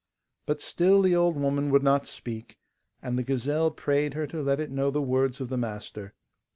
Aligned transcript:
But 0.47 0.59
still 0.61 1.03
the 1.03 1.15
old 1.15 1.37
woman 1.37 1.69
would 1.69 1.83
not 1.83 2.07
speak, 2.07 2.57
and 3.03 3.19
the 3.19 3.23
gazelle 3.23 3.69
prayed 3.69 4.15
her 4.15 4.25
to 4.25 4.41
let 4.41 4.59
it 4.59 4.71
know 4.71 4.89
the 4.89 4.99
words 4.99 5.39
of 5.39 5.49
the 5.49 5.57
master. 5.57 6.15